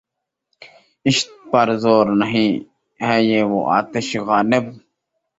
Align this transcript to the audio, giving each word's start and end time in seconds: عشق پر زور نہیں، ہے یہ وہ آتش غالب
عشق 1.05 1.29
پر 1.51 1.67
زور 1.83 2.05
نہیں، 2.21 2.51
ہے 2.99 3.15
یہ 3.23 3.41
وہ 3.43 3.59
آتش 3.77 4.07
غالب 4.27 4.65